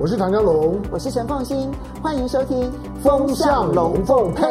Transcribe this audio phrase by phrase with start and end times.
[0.00, 2.70] 我是唐江龙，我是陈凤新，欢迎收听
[3.02, 4.44] 《风向龙凤配》。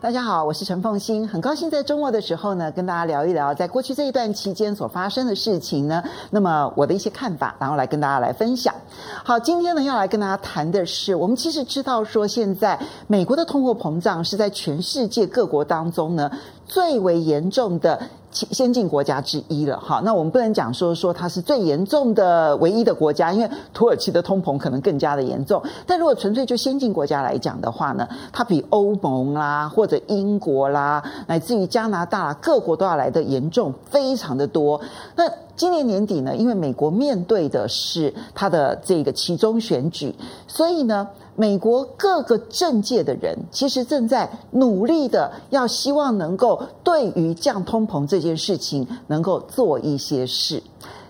[0.00, 6.02] 大家好，我是陈凤新，很高兴在周末的时候呢，跟大家聊一聊在过去这一段期间所发生的事情呢。
[6.30, 8.74] 那么我的一些看法，然后来跟大家来分享。
[9.22, 12.76] 好，今天呢要来跟大家谈的是，我们其实知道说，现在
[13.06, 16.28] 美国的通货膨胀是在全世界各国当中呢
[16.66, 18.02] 最为严重的。
[18.34, 25.62] 先进国家之一了，哈，那我们不能讲说说它是最严重的唯一的国家，因为土耳其的通膨可能更加的严重。
[25.86, 34.80] 但如果纯粹就先进国家来讲的话呢，它比欧盟啦，或者英国啦，乃至于加拿大各国都要来的严重，非常的多。
[35.14, 35.24] 那
[35.56, 40.14] 今年年底呢，因为美国面对的是他的这个其中选举，
[40.46, 41.08] 所以呢。
[41.36, 50.62] 美国各个政界的人其实正在努力的，要希望能够对于降通膨这件事情能够做一些事，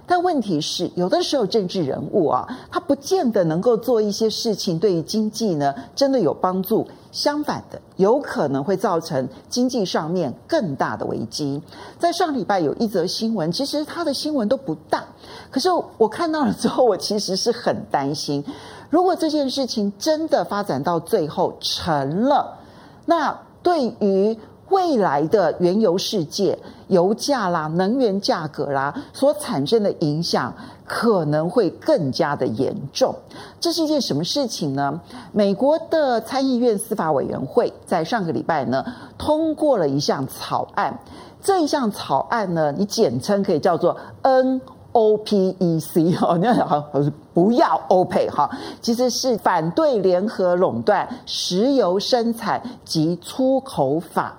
[0.07, 6.87] 但问题是，有的时候政治人物啊，他不见得能够做一些事情，对于经济呢真的有帮助。
[7.11, 11.63] 相反的，有可能会造成经济上面更大的危机。
[11.97, 15.05] 在上礼拜有一则新闻，其实他的新闻都不大，
[15.49, 18.45] 可是我看到了之后，我其实是很担心。
[18.91, 22.59] 如果这件事情真的发展到最后成了，
[23.07, 24.37] 那对于
[24.71, 30.53] 未来的原油世界、油价啦、能源价格啦所产生的影响，
[30.87, 33.15] 可能会更加的严重。
[33.61, 35.01] 这是一件什么事情呢？
[35.33, 38.85] 美国的参议院司法委员会在上个礼拜呢
[39.19, 40.99] 通过了一项草案，
[41.43, 44.61] 这一项草案呢，你简称可以叫做 N。
[44.95, 48.49] OPEC 哦，那好，我说不要 OPEC 哈，
[48.81, 54.37] 其实是反对联合垄断石油生产及出口法，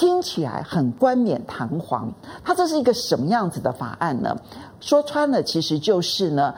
[0.00, 2.10] 听起来很冠冕堂皇。
[2.42, 4.34] 它这是一个什么样子的法案呢？
[4.80, 6.54] 说穿了，其实就是呢，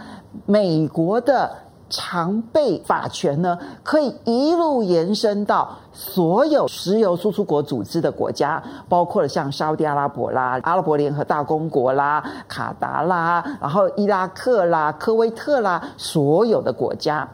[0.46, 1.50] 美国的。
[1.94, 17.28] 常备法权呢，可以一路延伸到所有石油输出国组织的国家，包括了像沙乌地阿拉伯啦、阿拉伯联合大公国啦、卡达啦，然后伊拉克啦、科威特啦，所有的国家。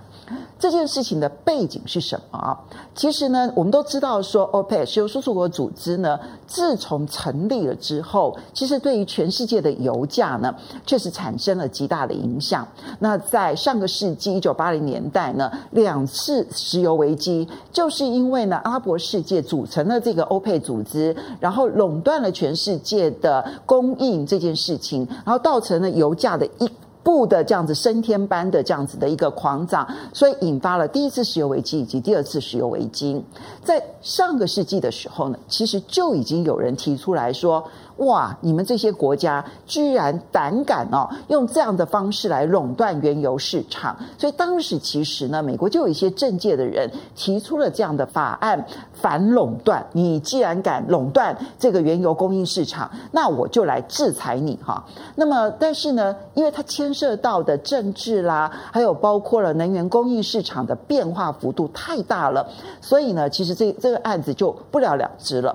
[0.59, 2.59] 这件事情的背景是什么？
[2.95, 12.67] 其实呢，我们都知道说，OPEC 石油输出国组织呢，自从成立了之后，其实对于全世界的油价呢，确实产生了极大的影响。
[12.99, 26.69] 那在上个世纪一九八零年代呢，两次石油危机，就是因为呢，阿拉伯世界组成了这个 OPEC 组织，然后垄断了全世界的供应这件事情，然后造成了油价的一。
[27.09, 33.25] 不的这样子升天般的这样子的一个狂涨，所以引发了第一次石油危机以及第二次石油危机。
[33.65, 37.65] 在上个世纪的时候呢，其实就已经有人提出来说。
[37.99, 38.37] 哇！
[38.41, 49.85] 你们这些国家居然胆敢哦，用这样的方式来垄断原油市场，所以当时其实呢，美国就有一些政界的人提出了这样的法案，反垄断。
[49.93, 54.85] 你既然敢垄断这个原油供应市场，那我就来制裁你哈。
[55.17, 62.49] 那么，但是呢，因为它牵涉到的政治啦，还有包括了能源供应市场的变化幅度太大了，
[62.81, 65.55] 所以呢，其实这这个案子就不了了之了。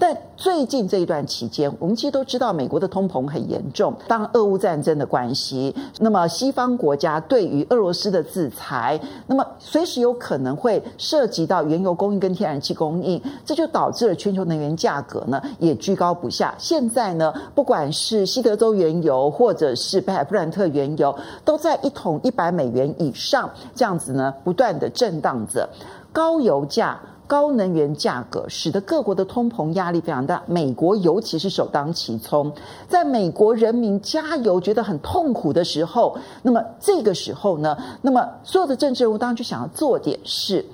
[0.00, 3.94] 但最近这一段期间，我们其实都知道，美国的通膨很严重。
[4.08, 16.54] 当俄乌战争的关系，那么西方国家对于俄罗斯的制裁，那么随时有可能会涉及到原油供应跟天然气供应，这就导致了全球能源价格呢也居高不下。
[16.56, 25.68] 现在呢，不管是西德州原油或者是北海布兰特原油，都在一桶一百美元以上，这样子呢不断的震荡着
[26.10, 26.98] 高油价。
[27.30, 32.52] 高能源价格使得各国的通膨压力非常大，美国尤其是首当其冲。
[32.88, 40.66] 在美国人民加油觉得很痛苦的时候，那么这个时候呢，那么所有的政治人物当然就想要做点事。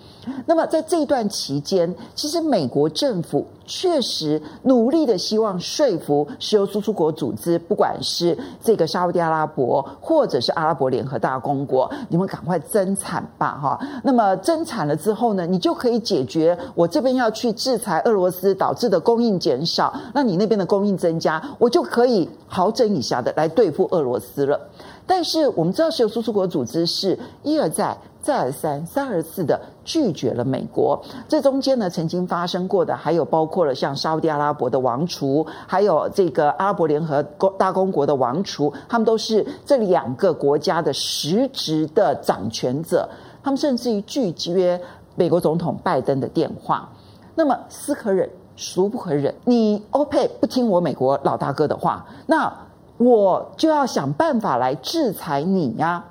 [0.46, 13.80] 那么在这一段期间，其实美国政府确实努力的希望说服石油输出国组织，不管是这个沙乌地阿拉伯或者是阿拉伯联合大公国，你们赶快增产吧，哈。
[14.04, 24.60] 那么增产了之后呢，你就可以解决我这边要去制裁俄罗斯导致的供应减少，那你那边的供应增加，我就可以好整以暇的来对付俄罗斯了。
[25.08, 27.96] 但是我们知道，石油输出国组织是一而再。
[28.26, 31.00] 再而三、三而四的拒绝了美国。
[31.28, 37.22] 这中间呢，曾经发生过的还有包括了像沙乌地阿拉伯的王储，还有这个阿拉伯联合
[37.56, 43.08] 大公国的王储，他们都是这两个国家的实质的掌权者。
[43.44, 44.80] 他们甚至于拒绝
[45.14, 46.88] 美国总统拜登的电话。
[47.36, 49.32] 那么，斯可忍，孰不可忍？
[49.44, 52.52] 你欧佩不听我美国老大哥的话，那
[52.98, 56.02] 我就要想办法来制裁你呀、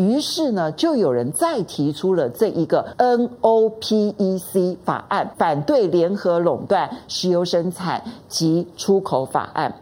[0.00, 9.74] 于是呢，就有人再提出了这一个 NOPEC 法案，反对联合垄断石油生产及出口法案。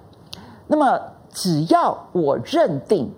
[0.67, 1.01] 那么，
[1.33, 3.09] 只要我认定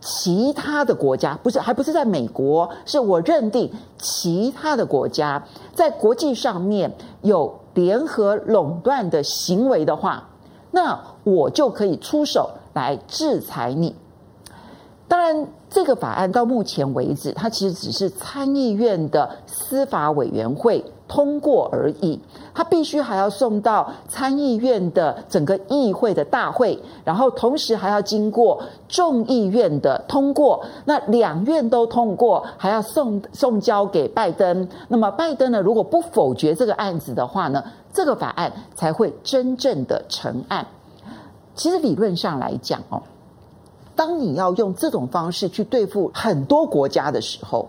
[0.00, 5.44] 其他的国家，不是，还不是在美国，是我认定其他的国家
[5.74, 10.30] 在国际上面有联合垄断的行为的话，
[10.70, 13.94] 那我就可以出手来制裁你。
[15.08, 22.20] 当然，这个法案到目前为止，它其实只是参议院的司法委员会通过而已。
[22.52, 30.64] 它必须还要送到参议院的整个议会的大会，然后同时还要经过众议院的通过。
[30.86, 34.68] 那两院都通过，还要送送交给拜登。
[34.88, 37.62] 那么拜登呢，如果不否决这个案子的话呢，
[37.92, 40.66] 这个法案才会真正的成案。
[41.54, 43.00] 其实理论上来讲哦。
[43.96, 47.68] 当你要用这种方式去对付很多国家的时候，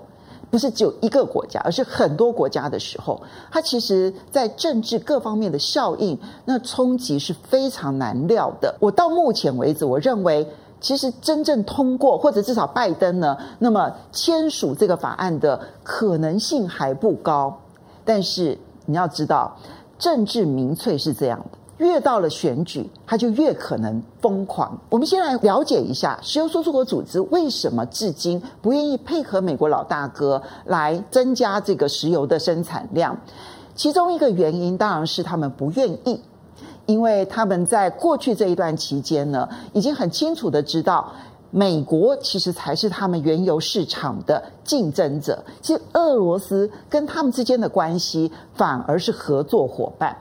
[0.52, 3.20] 不是只有一个国家，而是很多国家的时候，
[3.52, 8.76] 它其实在政治各方面的效应，那冲击是非常难料的。
[8.80, 10.48] 我到目前为止，我认为
[10.80, 17.58] 其实真正通过或者至少拜登呢，那么签署这个法案的可能性还不高。
[18.06, 19.58] 但是你要知道，
[19.98, 21.58] 政治民粹是这样的。
[21.78, 24.76] 越到了选举，他就越可能疯狂。
[24.90, 33.16] 我们先来了解一下石油输出国组织为什么至今不愿意配合美国老大哥来增加这个石油的生产量。
[33.76, 36.20] 其中一个原因当然是他们不愿意，
[36.88, 41.14] 因为他们在过去这一段期间呢，已经很清楚的知道，
[41.52, 45.44] 美国其实才是他们原油市场的竞争者。
[45.62, 50.18] 其实俄罗斯跟他们之间的关系反而是合作伙伴。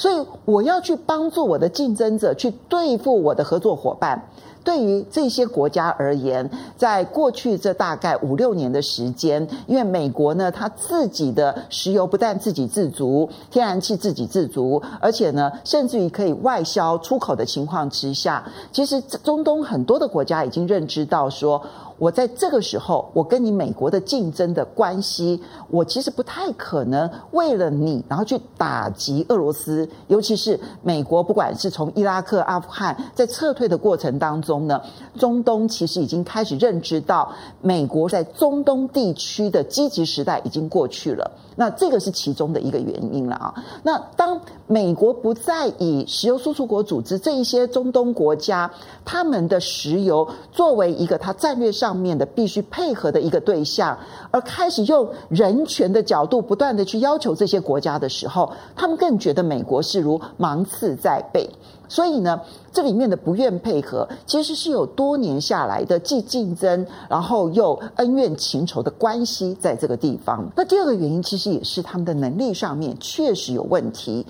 [0.00, 4.30] 所以我要去帮助我的竞争者去对付我的合作伙伴。
[4.64, 18.42] 对于这些国家而言，在过去这大概五六年的时间，因为美国呢，它自己的石油不但自给自足，天然气自给自足，而且呢，甚至于可以外销出口的情况之下，
[18.72, 21.60] 其实中东很多的国家已经认知到说。
[22.00, 25.38] 我在这个时候，我跟你美国的竞争的关系，
[25.68, 29.86] 我其实不太可能为了你，然后去打击俄罗斯。
[30.08, 34.80] 尤其是美国，不管是从伊拉克、阿富汗在撤退的过程当中呢，
[35.18, 37.30] 中东其实已经开始认知到，
[37.60, 41.30] 美国在中东地区的积极时代已经过去了。
[41.60, 43.54] 那这个是其中的一个原因了啊。
[43.82, 48.70] 那当美国不再以石油输出国组织这一些中东国家
[49.04, 53.98] 他们的石油作为一个他战略上面的必须配合的一个对象，
[54.30, 61.46] 而开始用人权的角度不断的去要求这些国家的时候，他们更觉得美国是如芒刺在背。
[61.88, 62.40] 所以呢，
[62.72, 70.48] 这里面的不愿配合，其实是有多年下来的既竞争，然后又恩怨情仇的关系在这个地方。
[70.54, 74.24] 那第二个原因，其实也是他们的能力上面确实有问题。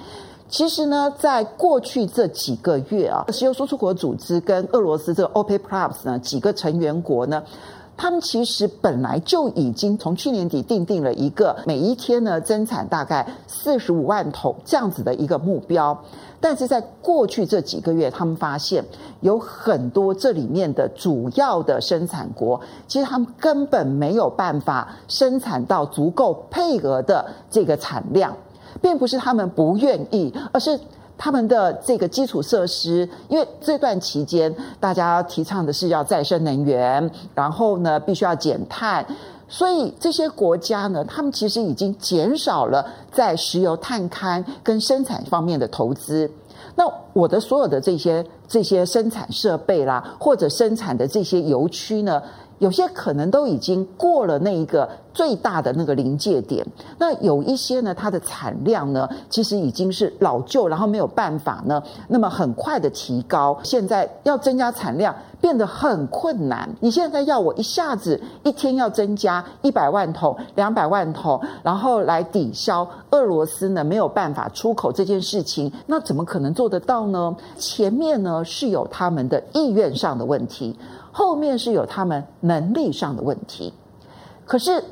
[0.49, 7.41] 其实呢，在过去这几个月啊，石油输出国组织跟俄罗斯这个 OPEC Plus 呢几个成员国呢，
[8.00, 16.02] 他们其实本来就已经从去年底定定了一个每一天呢增产大概四十五万桶这样子的一个目标。
[16.41, 18.82] 但是在过去这几个月，他们发现
[19.20, 22.58] 有很多这里面的主要的生产国，
[22.88, 28.35] 其实他们根本没有办法生产到足够配额的这个产量，
[28.80, 30.80] 并不是他们不愿意，而是
[31.23, 39.05] 他们的这个基础设施，因为这段期间大家提倡的是要再生能源，然后呢必须要减碳。
[39.47, 46.31] 所以这些国家呢，他们其实已经减少了在石油探勘跟生产方面的投资。
[46.75, 52.23] 那我的所有的这些这些生产设备啦，或者生产的这些油区呢，
[52.61, 56.64] 有些可能都已经过了那一个最大的那个临界点。
[56.99, 63.59] 那有一些呢，它的产量呢，其实已经是老旧，然后没有办法呢，那么很快的提高。
[63.64, 65.12] 现在要增加产量。
[65.40, 66.69] 变得很困难。
[66.81, 77.35] 你现在要我一下子一天要增加一百万桶、两百万桶，然后来抵消俄罗斯呢没有办法出口这件事情，那怎么可能做得到呢？
[77.57, 80.79] 前面呢是有他们的意愿上的问题，
[81.21, 83.75] 后面是有他们能力上的问题。
[84.47, 84.83] 可是，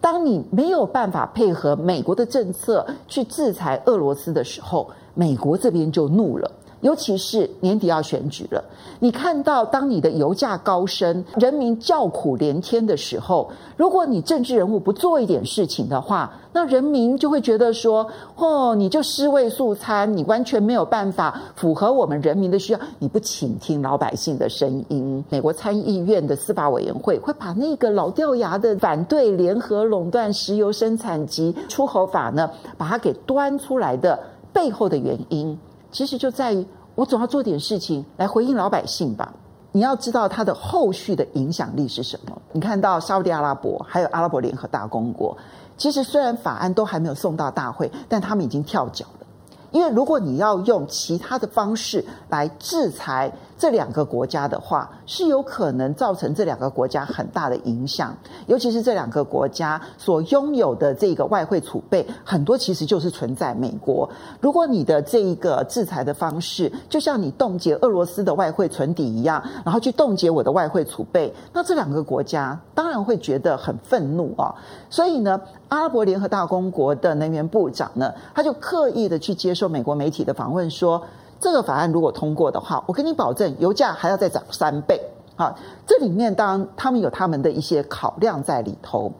[0.00, 6.50] 当你没有办法配合美国的政策去制裁俄罗斯的时候，美国这边就怒了。
[6.86, 8.62] 尤其是年底要选举了，
[9.00, 25.24] 你看到当你的油价高升，人民叫苦连天的时候，如果你政治人物不做一点事情的话，那人民就会觉得说：哦，你就尸位素餐，你完全没有办法符合我们人民的需要，你不倾听老百姓的声音。
[25.28, 34.16] 美国参议院的司法委员会会把那个老掉牙的反对联合垄断石油生产及出口法呢，把它给端出来的
[34.52, 35.58] 背后的原因。
[35.92, 36.66] 其实就在于，
[36.96, 39.32] 我总要做点事情来回应老百姓吧。
[39.70, 42.40] 你要知道它的后续的影响力是什么？
[42.52, 45.36] 你看到沙乌地阿拉伯还有阿拉伯联合大公国，
[45.76, 49.26] 其实虽然法案都还没有送到大会，但他们已经跳脚了。
[49.72, 58.14] 因为如果你要用其他的方式来制裁，这两个国家的话，是有可能造成这两个国家很大的影响，
[58.46, 64.08] 尤其是这两个国家所拥有的这个外汇储备，很多其实就是存在美国。
[64.40, 74.54] 如果你的这一个制裁的方式，就像你冻结俄罗斯的外汇存底一样，然后去冻结我的外汇储备，那这两个国家当然会觉得很愤怒啊。
[74.90, 81.02] 所以呢，阿拉伯联合大公国的能源部长呢，他就刻意的去接受美国媒体的访问说。
[81.40, 85.00] 这个法案如果通过的话，我跟你保证，油价还要再涨三倍。
[85.36, 85.54] 好，
[85.86, 89.12] 这里面当然他们有他们的一些考量在里头，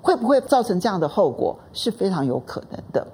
[0.00, 3.06] 会不会造成这样的后果是非常有可能的。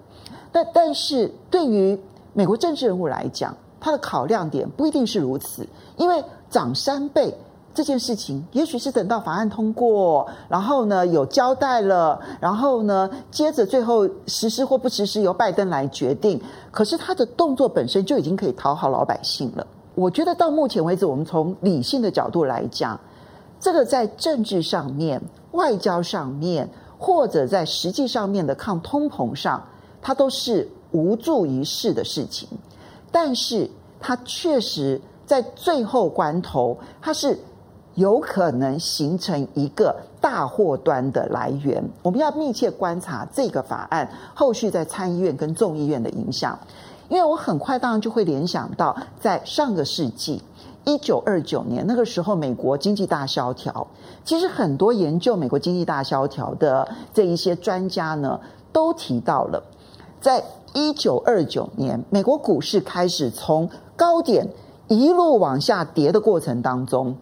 [0.52, 1.98] 但但是对于
[2.32, 7.34] 美国政治人物来讲，他的考量点不一定是如此，因为涨三倍。
[7.74, 16.40] 这件事情，也许是等到法案通过，然后呢有交代了，然后呢接着最后实施或不实施由拜登来决定。
[16.70, 19.66] 可是他的动作本身就已经可以讨好老百姓了。
[19.96, 22.98] 我觉得到目前为止，我们从理性的角度来讲，
[23.58, 29.60] 这个在政治上面、外交上面，或者在实际上面的抗通膨上，
[30.00, 32.48] 它都是无助于事的事情。
[33.10, 37.36] 但是它确实在最后关头，它是。
[37.94, 46.58] 有可能形成一个大祸端的来源，我们要密切观察这个法案后续在参议院跟众议院的影响，
[47.08, 50.42] 因为我很快当然就会联想到，在上个世纪
[50.84, 53.86] 一九二九年那个时候，美国经济大萧条，
[54.24, 58.40] 其实很多研究美国经济大萧条的这一些专家呢，
[58.72, 59.62] 都提到了，
[60.20, 64.48] 在一九二九年美国股市开始从高点
[64.88, 67.16] 一路往下跌的过程当中。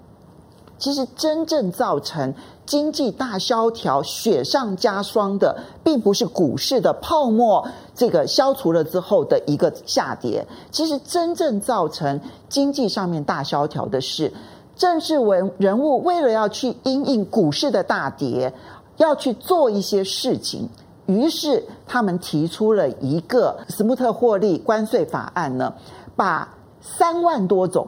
[0.82, 2.34] 其实真正造成
[2.66, 10.44] 经济大萧条雪上加霜的，并不是股市的泡沫这个消除了之后的一个下跌。
[10.72, 14.32] 其实真正造成经济上面大萧条的是，
[14.74, 18.52] 政治文人物为了要去因应股市的大跌，
[18.96, 20.68] 要去做一些事情，
[21.06, 25.72] 于是他们提出了一个斯穆特霍利关税法案呢，
[26.16, 27.86] 把三万多种。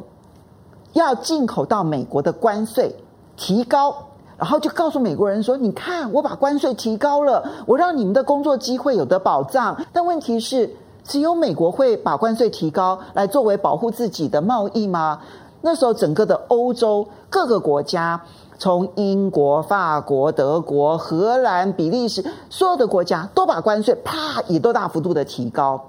[0.95, 2.97] 要进口到美国的关税
[3.37, 3.95] 提高，
[4.39, 10.71] 然后就告诉美国人说：“你看，我把关税提高了，我让你们的工作机会有的保障。”但问题是，
[11.03, 15.21] 只有美国会把关税提高来作为保护自己的贸易吗？
[15.63, 18.21] 那时候，整个的欧洲各个国家，
[18.57, 25.81] 从英国、法国、德国、荷兰、比利时，所有的国家都把关税啪也都大幅度的提高。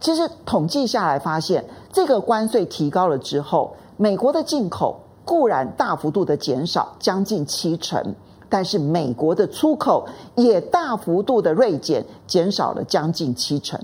[0.00, 3.76] 其实统计下来发现，这个关税提高了之后。
[3.96, 8.14] 美国的进口固然大幅度的减少，将近七成，
[8.48, 13.80] 但是美国的出口也大幅度的锐减，减少了将近七成，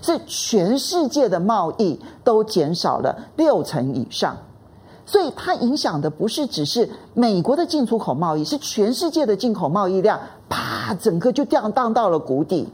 [0.00, 4.36] 是全世界的贸易都减少了六成以上，
[5.04, 12.68] 所以它影响的不是只是美国的进出口贸易，是全世界的进口贸易量，啪，整个就掉荡到了谷底。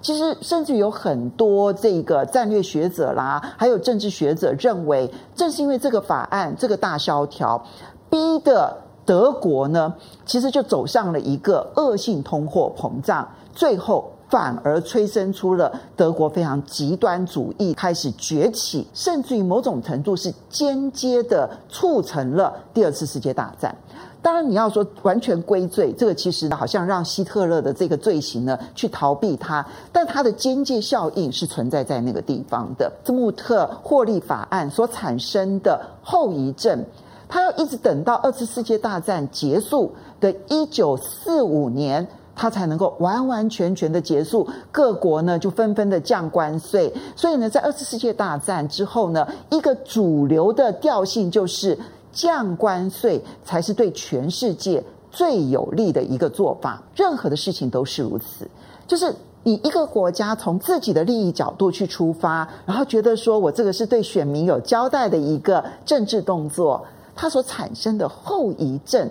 [0.00, 7.62] 其实，甚至有很多这个战略学者啦，还有政治学者认为，正是因为这个法案、这个大萧条，
[8.08, 23.74] 逼得德国呢，其实就走上了一个恶性通货膨胀，最后反而催生出了德国非常极端主义开始崛起，甚至于某种程度是间接的促成了第二次世界大战。
[24.20, 32.92] 当然，你要说完全归罪，这个其实好像让希特勒的这个罪行呢去逃避它，但它的间接效应是存在在那个地方的。
[33.04, 36.84] 斯穆特获利法案所产生的后遗症，
[37.28, 44.46] 它要一直等到二次世界大战结束的一九四五年，它才能够完完全全的结束。
[44.72, 51.78] 各国呢就纷纷的降关税，所以呢，在二次世界大战之后呢，一个主流的调性就是。
[52.18, 58.48] 降关税才是对全世界最有利的一个做法，任何的事情都是如此。
[58.88, 66.84] 就是你一个国家从自己的利益角度去出发，然后觉得说我这个是对选民有交代的一个政治动作，
[67.14, 69.08] 它所产生的后遗症，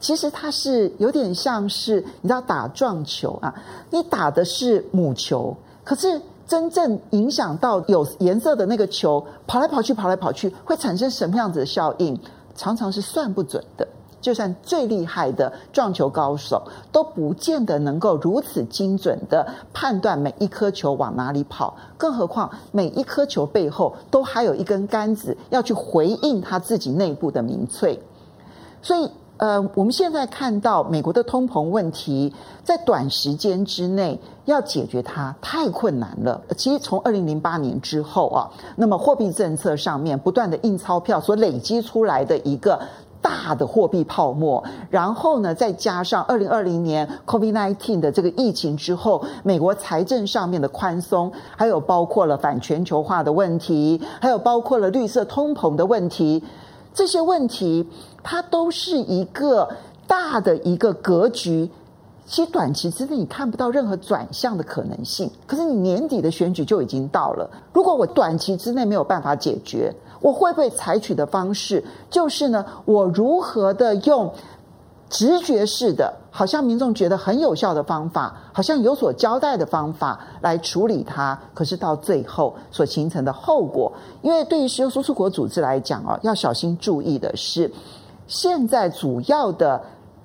[0.00, 3.54] 其实它是有点像是你知道打撞球啊，
[3.90, 12.18] 你打的是母球，可是真正影响到有颜色的那个球跑来跑去，跑来跑去，会产生什么样子的效应，
[12.58, 13.88] 常常是算不准的。
[14.20, 16.60] 就算最厉害的撞球高手，
[16.90, 28.02] 都不见得能够如此精准的判断每一颗球往哪里跑，更何况每一颗球背后都还有一根杆子要去回应他自己内部的民粹。
[28.82, 36.40] 所以，呃，我们现在看到美国的通膨问题，在短时间之内要解决它太困难了。
[36.56, 42.78] 其实从二零零八年之后啊，那么货币政策上面不断的印钞票所累积出来的一个。
[43.20, 56.42] 大的货币泡沫，然后呢，再加上二零二零年 COVID-19 的这个疫情之后，美国财政上面的宽松，还有包括了反全球化的问题，还有包括了绿色通膨的问题，
[56.98, 57.86] 这些问题
[58.24, 59.68] 它都是一个
[60.08, 61.70] 大的一个格局。
[62.26, 67.48] 其实短期之内你看不到任何转向的可能性，可是你年底的选举就已经到了。
[67.72, 72.66] 如果我短期之内没有办法解决，我会不会采取的方式就是呢？
[72.84, 74.34] 我如何的用
[75.08, 81.38] 直觉式的，好像民众觉得很有效的方法，好像有所交代的方法来处理它？
[81.54, 87.72] 可是到最后所形成的后果，因为对于石油输出国组织来讲啊，要小心注意的是，
[88.26, 89.80] 现在主要的。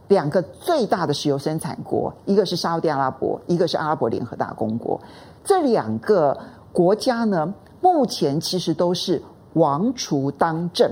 [0.10, 5.00] 两个最大的石油生产国，一个是沙乌地阿拉伯，一个是阿拉伯联合大公国。
[5.44, 6.38] 这两个
[6.72, 9.20] 国家呢，目前其实都是
[9.54, 10.92] 王储当政，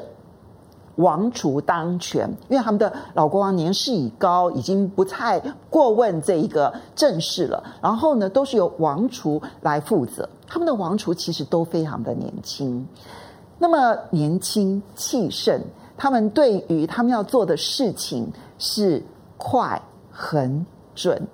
[0.95, 7.63] 王储当权，因为他们的老国王年事已高，已经不太过问这一个政事了。
[7.81, 10.27] 然后呢，都是由王储来负责。
[10.47, 12.85] 他们的王储其实都非常的年轻，
[13.57, 15.61] 那么年轻气盛。
[15.97, 19.03] 他们对于他们要做的事情是
[19.37, 19.79] 快、
[20.11, 21.27] 很准。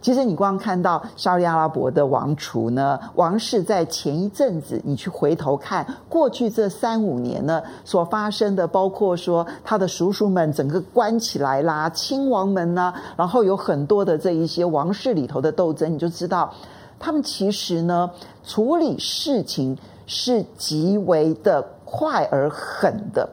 [0.00, 16.50] 其实你光看到沙利阿拉伯的王储呢，王室在前一阵子，你去回头看过去这三五年呢所发生的，包括说他的叔叔们整个关起来啦，亲王们呢，然后有很多的这一些王室里头的斗争，你就知道
[16.98, 18.10] 他们其实呢
[18.42, 23.28] 处理事情是极为的快而狠的。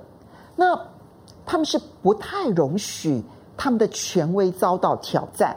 [0.58, 0.78] 那
[1.46, 3.24] 他们是不太容许
[3.56, 5.56] 他们的权威遭到挑战。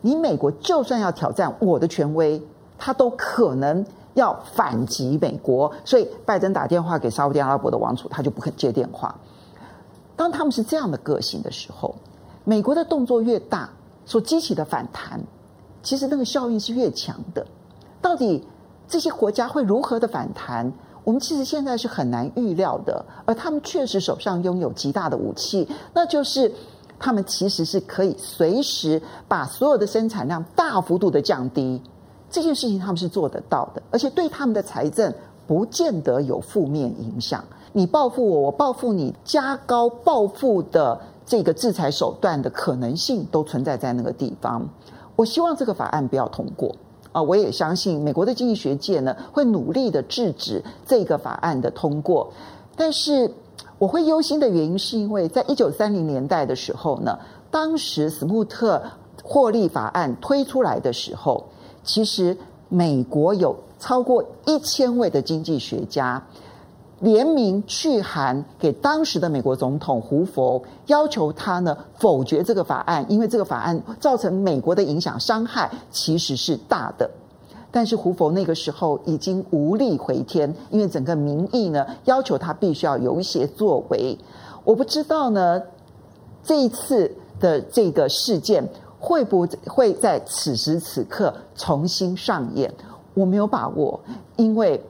[0.00, 2.40] 你美国就算要挑战我的权威，
[2.78, 3.84] 他都可能
[4.14, 5.72] 要反击美国。
[5.84, 9.14] 所以拜登打电话给沙乌地阿拉伯的王储，他就不肯接电话。
[10.16, 11.94] 当他们是这样的个性的时候，
[12.44, 13.70] 美国的动作越大，
[14.04, 15.20] 所激起的反弹，
[15.82, 17.46] 其实那个效应是越强的。
[18.00, 18.46] 到底
[18.86, 20.72] 这些国家会如何的反弹？
[21.04, 26.52] 我们其实现在是很难预料的，而他们确实手上拥有极大的武器，那就是
[26.98, 31.80] 他们其实是可以随时把所有的生产量大幅度的降低，
[32.30, 35.12] 这件事情他们是做得到的，而且对他们的财政
[35.46, 37.44] 不见得有负面影响。
[37.72, 44.66] 你报复我，我报复你，加高报复的这个制裁手段的可能性都存在在那个地方。
[45.14, 46.74] 我希望这个法案不要通过。
[47.12, 52.30] 啊，我也相信美国的经济学界呢会努力的制止这个法案的通过。
[52.76, 53.30] 但是
[53.78, 57.18] 我会忧心的原因是因为在一九三零年代的时候呢，
[57.50, 58.82] 当时斯穆特
[59.22, 61.44] 获利法案推出来的时候，
[61.84, 62.36] 其实
[62.68, 66.22] 美国有超过一千位的经济学家。
[67.00, 77.08] 联名去函给当时的美国总统胡佛，要求他呢否决这个法案，因为这个法案造成美国的影响伤害其实是大的。
[77.70, 84.18] 但是胡佛那个时候已经无力回天，因为整个民意呢要求他必须要有一些作为。
[84.64, 85.62] 我不知道呢
[86.42, 92.72] 这一次的这个事件会不会在此时此刻重新上演，
[93.14, 94.00] 我没有把握，
[94.36, 94.82] 因为。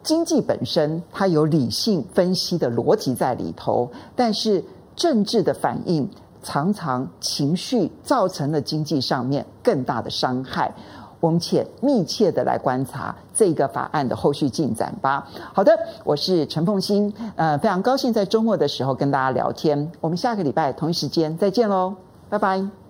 [0.00, 4.64] 经济本身它有理性分析的逻辑在里头，但是
[4.96, 6.08] 政治的反应
[6.42, 10.72] 常常情绪造成了经济上面更大的伤害。
[11.20, 15.26] 我们且密切的来观察这个法案的后续进展吧。
[15.52, 15.72] 好的，
[16.04, 19.90] 我是陈凤欣，呃，非常高兴在周末的时候跟大家聊天。
[20.00, 21.94] 我们下个礼拜同一时间再见喽，
[22.28, 22.87] 拜拜。